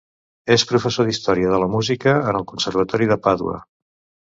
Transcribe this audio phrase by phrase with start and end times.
[0.53, 3.63] És professor d'història de la música en el Conservatori de Pàdua.